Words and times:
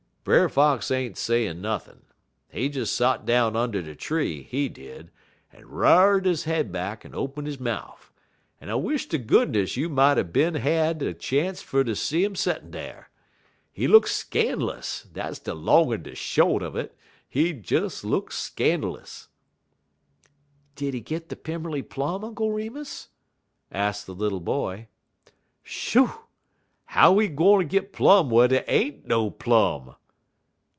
"Brer 0.23 0.49
Fox 0.49 0.91
ain't 0.91 1.17
sayin' 1.17 1.61
nothin'. 1.61 2.03
He 2.51 2.69
des 2.69 2.85
sot 2.85 3.25
down 3.25 3.55
und' 3.55 3.71
de 3.73 3.95
tree, 3.95 4.43
he 4.43 4.69
did, 4.69 5.09
en 5.51 5.63
r'ar'd 5.65 6.27
he 6.27 6.35
head 6.49 6.71
back, 6.71 7.03
en 7.03 7.15
open 7.15 7.47
he 7.47 7.57
mouf, 7.57 8.13
en 8.61 8.69
I 8.69 8.75
wish 8.75 9.07
ter 9.09 9.17
goodness 9.17 9.75
you 9.77 9.89
mought 9.89 10.19
er 10.19 10.23
bin 10.23 10.53
had 10.53 11.01
er 11.01 11.13
chance 11.13 11.63
fer 11.63 11.83
ter 11.83 11.95
see 11.95 12.23
'im 12.23 12.35
settin' 12.35 12.69
dar. 12.69 13.09
He 13.71 13.87
look 13.87 14.05
scan'lous, 14.05 15.07
dat's 15.11 15.39
de 15.39 15.55
long 15.55 15.91
en 15.91 16.03
de 16.03 16.13
short 16.13 16.61
un 16.61 16.77
it; 16.77 16.95
he 17.27 17.51
des 17.51 17.89
look 18.03 18.31
scan'lous." 18.31 19.27
"Did 20.75 20.93
he 20.93 20.99
get 21.01 21.29
the 21.29 21.35
Pimmerly 21.35 21.81
Plum, 21.81 22.23
Uncle 22.23 22.51
Remus?" 22.51 23.07
asked 23.71 24.05
the 24.05 24.13
little 24.13 24.39
boy. 24.39 24.87
"Shoo! 25.63 26.11
How 26.85 27.17
he 27.17 27.27
gwine 27.27 27.67
git 27.67 27.91
plum 27.91 28.29
whar 28.29 28.47
dey 28.47 28.63
ain't 28.67 29.07
no 29.07 29.31
plum?" 29.31 29.95